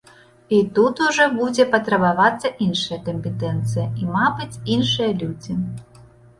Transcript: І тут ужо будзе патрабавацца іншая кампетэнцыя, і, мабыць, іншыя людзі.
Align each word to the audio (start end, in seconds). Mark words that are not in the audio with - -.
І 0.55 0.61
тут 0.77 1.01
ужо 1.07 1.27
будзе 1.39 1.65
патрабавацца 1.75 2.51
іншая 2.67 2.99
кампетэнцыя, 3.11 3.87
і, 4.03 4.11
мабыць, 4.17 4.51
іншыя 4.77 5.11
людзі. 5.23 5.63